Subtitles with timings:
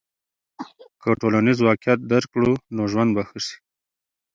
[1.01, 3.57] که ټولنیز واقعیت درک کړو نو ژوند به ښه سي.